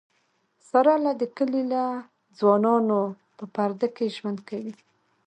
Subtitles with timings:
[0.67, 1.83] ساره له د کلي له
[2.37, 2.99] ځوانانونه
[3.37, 4.73] په پرده کې ژوند کوي.